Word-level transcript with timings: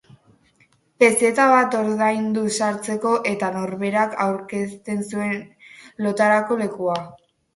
Pezeta 1.01 1.43
bat 1.51 1.75
ordaindu 1.79 2.45
sartzeko, 2.55 3.11
eta 3.33 3.51
norberak 3.59 4.15
aukeratzen 4.25 5.05
zuen 5.09 5.35
lotarako 6.07 6.59
lekua. 6.63 6.97